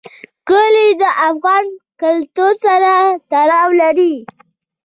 [0.49, 1.65] کلي د افغان
[2.01, 2.91] کلتور سره
[3.31, 4.15] تړاو لري.